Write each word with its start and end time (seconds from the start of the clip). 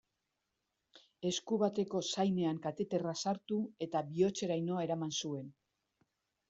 Esku 1.31 1.59
bateko 1.63 2.01
zainean 2.15 2.63
kateterra 2.65 3.15
sartu 3.27 3.61
eta 3.89 4.03
bihotzeraino 4.13 4.83
eraman 4.89 5.19
zuen. 5.23 5.55